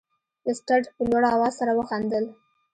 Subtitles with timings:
[0.45, 2.25] لیسټرډ په لوړ اواز سره وخندل.